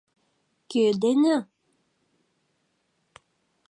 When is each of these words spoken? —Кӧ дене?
—Кӧ 0.71 0.85
дене? 1.03 1.35